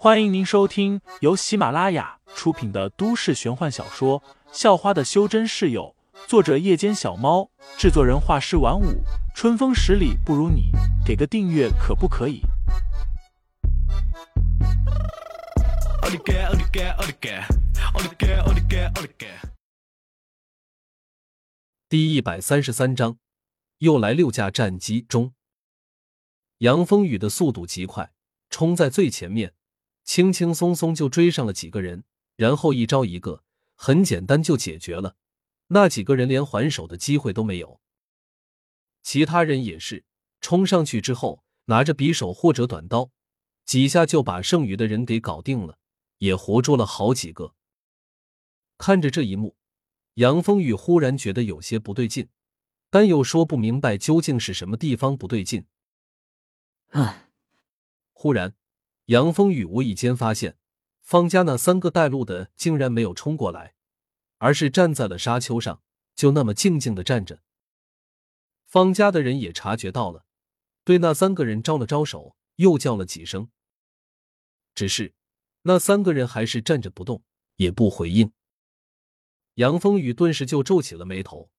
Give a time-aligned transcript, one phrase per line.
[0.00, 4.20] 欢迎您收听由喜马拉雅出品的都市玄幻小说
[4.52, 5.92] 《校花的修真室友》，
[6.28, 9.02] 作者：夜间小猫，制作人：画师晚舞，
[9.34, 10.70] 春风十里不如你，
[11.04, 12.42] 给个订阅可不可以？
[21.88, 23.18] 第一百三十三章，
[23.78, 25.32] 又来六架战机中，
[26.58, 28.12] 杨风雨的速度极快，
[28.48, 29.54] 冲在最前面。
[30.08, 32.02] 轻轻松松就追上了几个人，
[32.34, 35.16] 然后一招一个，很简单就解决了。
[35.66, 37.78] 那几个人连还手的机会都没有。
[39.02, 40.06] 其他人也是
[40.40, 43.10] 冲上去之后，拿着匕首或者短刀，
[43.66, 45.78] 几下就把剩余的人给搞定了，
[46.16, 47.54] 也活捉了好几个。
[48.78, 49.56] 看着这一幕，
[50.14, 52.30] 杨风雨忽然觉得有些不对劲，
[52.88, 55.66] 但又说不明白究竟是什么地方不对劲。
[56.92, 57.28] 唉，
[58.14, 58.54] 忽然。
[59.08, 60.58] 杨风雨无意间发现，
[61.00, 63.74] 方家那三个带路的竟然没有冲过来，
[64.36, 65.82] 而是站在了沙丘上，
[66.14, 67.40] 就那么静静的站着。
[68.66, 70.26] 方家的人也察觉到了，
[70.84, 73.48] 对那三个人招了招手，又叫了几声。
[74.74, 75.14] 只是
[75.62, 77.22] 那三个人还是站着不动，
[77.56, 78.30] 也不回应。
[79.54, 81.50] 杨风雨顿时就皱起了眉头，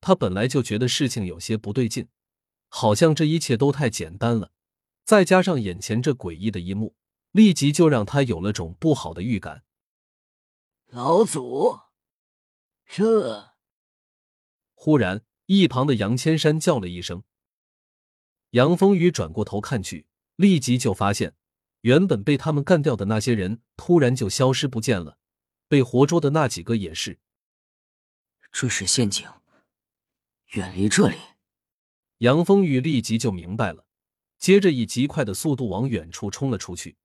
[0.00, 2.06] 他本来就觉得事情有些不对劲，
[2.68, 4.52] 好像这一切都太简单了。
[5.04, 6.96] 再加上眼前这诡异的一幕，
[7.30, 9.64] 立即就让他有了种不好的预感。
[10.86, 11.78] 老祖，
[12.86, 13.52] 这……
[14.74, 17.22] 忽然，一旁的杨千山叫了一声。
[18.50, 21.34] 杨风雨转过头看去，立即就发现，
[21.80, 25.18] 原本被他们干掉的那些人突然就消失不见了，
[25.68, 27.18] 被活捉的那几个也是。
[28.52, 29.26] 这是陷阱，
[30.52, 31.16] 远离这里。
[32.18, 33.84] 杨风雨立即就明白了。
[34.38, 36.96] 接着以极快的速度往远处冲了出去。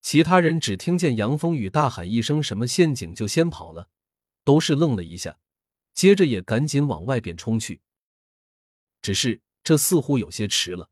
[0.00, 3.88] 其他人只听见杨风雨大喊一声“什么陷阱”，就先跑了，
[4.44, 5.38] 都是愣了一下，
[5.92, 7.80] 接着也赶紧往外边冲去。
[9.02, 10.90] 只是这似乎有些迟了。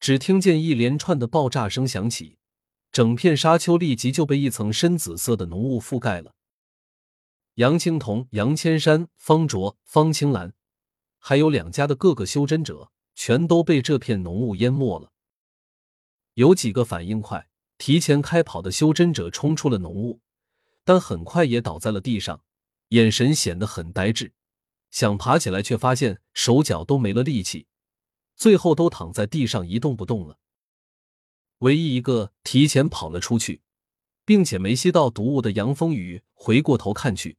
[0.00, 2.38] 只听见一连串的爆炸声响起，
[2.92, 6.34] 整片沙丘立即就被一层深紫色的浓雾覆盖了。
[7.54, 10.52] 杨青铜、杨千山、方卓、方青兰，
[11.18, 12.90] 还有两家的各个修真者。
[13.16, 15.10] 全都被这片浓雾淹没了。
[16.34, 20.20] 有几个反应快、提前开跑的修真者冲出了浓雾，
[20.84, 22.44] 但很快也倒在了地上，
[22.90, 24.34] 眼神显得很呆滞，
[24.90, 27.66] 想爬起来却发现手脚都没了力气，
[28.36, 30.38] 最后都躺在地上一动不动了。
[31.60, 33.62] 唯一一个提前跑了出去，
[34.26, 37.38] 并且没吸到毒雾的杨风雨回过头看去，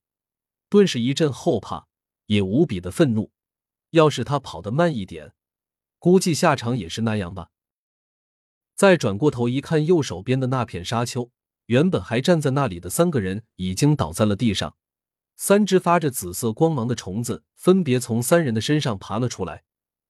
[0.69, 1.87] 顿时一阵后怕，
[2.25, 3.31] 也无比的愤怒。
[3.91, 5.33] 要是他跑得慢一点，
[5.99, 7.51] 估计下场也是那样吧。
[8.75, 11.31] 再转过头一看，右手边的那片沙丘，
[11.65, 14.77] 原本还站在那里的三个人已经倒在了地上。
[15.35, 19.63] 三只发着紫色光芒的虫子分别从三人的身上爬了出来，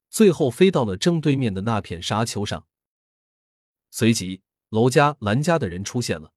[0.10, 2.66] 最后飞到了正对面的那片沙丘上。
[3.90, 6.34] 随即，娄家、蓝家的人出现了。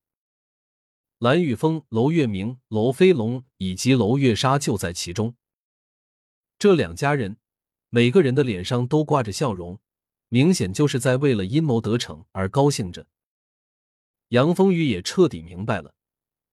[1.19, 5.35] 蓝雨峰、娄月明、娄飞龙以及娄月莎就在其中。
[6.59, 7.37] 这两家人。
[7.91, 9.81] 每个人的脸上都挂着笑容，
[10.29, 13.07] 明显就是在为了阴谋得逞而高兴着。
[14.29, 15.97] 杨风雨也彻底明白了，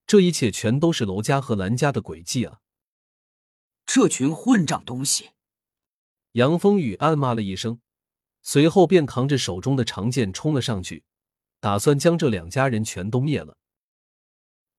[0.04, 2.60] 这一切全都是娄家和蓝家的诡计啊！
[3.86, 5.30] 这群混账东西！
[6.32, 7.80] 杨风雨暗骂了一声，
[8.42, 11.04] 随后便扛着手中的长剑冲了上去，
[11.60, 13.56] 打算将这两家人全都灭了。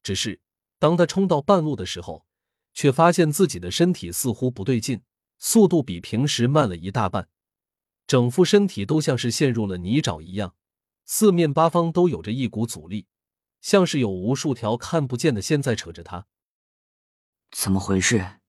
[0.04, 0.42] 只是
[0.78, 2.26] 当他冲到半路的时候，
[2.74, 5.02] 却发现自己的身体似乎不对劲。
[5.40, 7.30] 速度比平时慢了一大半，
[8.06, 10.54] 整副身体都像是陷入了泥沼一样，
[11.06, 13.08] 四面八方都有着一股阻力，
[13.62, 16.28] 像是有无数条看不见的线在扯着他。
[17.52, 18.42] 怎么回事？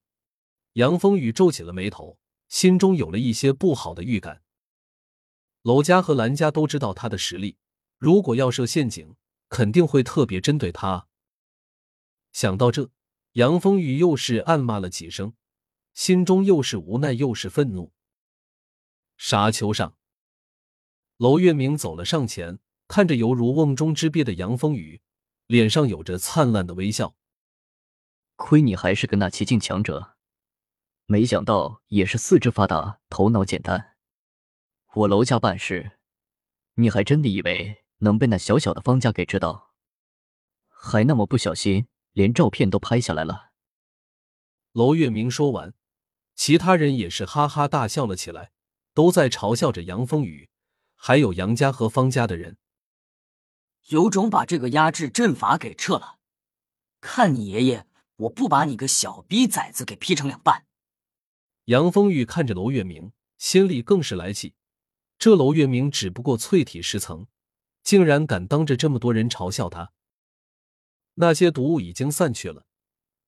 [0.75, 2.19] 杨风雨皱起了眉头，
[2.49, 4.43] 心中有了一些不好的预感。
[5.63, 7.57] 娄家和兰家都知道他的实力，
[7.99, 9.15] 如果要设陷阱，
[9.49, 11.07] 肯定会特别针对他。
[12.33, 12.91] 想到这，
[13.33, 15.35] 杨风雨又是暗骂了几声。
[15.93, 17.93] 心中又是无奈又是愤怒。
[19.17, 19.97] 沙丘上，
[21.19, 22.59] 娄月明走了上前，
[22.89, 25.03] 看着犹如瓮中之鳖的杨风雨，
[25.47, 27.15] 脸上有着灿烂的微笑。
[28.37, 30.17] 亏你还是个那奇境强者，
[31.05, 33.97] 没想到也是四肢发达，头脑简单。
[34.95, 35.99] 我娄家办事，
[36.77, 39.75] 你还真的以为能被那小小的方家给知道？
[40.69, 43.51] 还那么不小心，连照片都拍下来了。
[44.73, 45.75] 娄月明说完。
[46.41, 48.51] 其他人也是哈哈大笑了起来，
[48.95, 50.49] 都在嘲笑着杨风雨，
[50.95, 52.57] 还有杨家和方家的人。
[53.89, 56.17] 有种把这个压制阵法给撤了，
[56.99, 60.65] 看你爷爷我不把你个小逼崽子给劈成两半！
[61.67, 64.55] 杨风雨看着楼月明，心里更是来气。
[65.19, 67.27] 这楼月明只不过淬体十层，
[67.83, 69.93] 竟然敢当着这么多人嘲笑他。
[71.17, 72.65] 那些毒物已经散去了，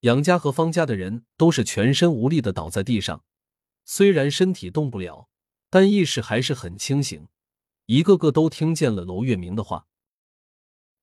[0.02, 3.24] 杨家和方家的人都是全身无力的倒在地上，
[3.84, 5.28] 虽然身体动不了，
[5.70, 7.28] 但意识还是很清醒，
[7.86, 9.86] 一个个都听见了楼月明的话。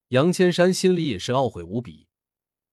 [0.10, 2.10] 杨千山心里也是懊悔无比，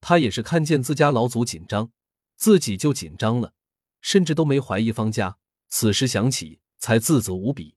[0.01, 1.93] 他也是看见自家老祖紧张，
[2.35, 3.55] 自己就紧张了，
[4.01, 5.39] 甚至都没怀疑方家。
[5.69, 7.77] 此时想起，才自责无比。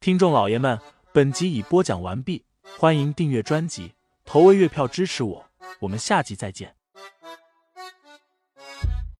[0.00, 0.78] 听众老爷们，
[1.14, 2.44] 本集已播讲完毕，
[2.76, 3.94] 欢迎订阅专辑，
[4.28, 5.46] 投喂月票支持我，
[5.80, 6.77] 我们下集再见。